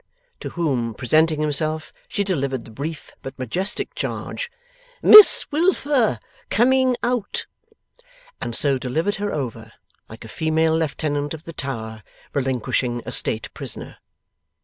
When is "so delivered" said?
8.55-9.17